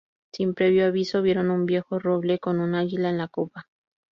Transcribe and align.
Sin 0.33 0.55
previo 0.55 0.87
aviso 0.87 1.21
vieron 1.21 1.51
un 1.51 1.67
viejo 1.67 1.99
roble 1.99 2.39
con 2.39 2.59
un 2.59 2.73
águila 2.73 3.11
en 3.11 3.19
la 3.19 3.27
copa. 3.27 3.69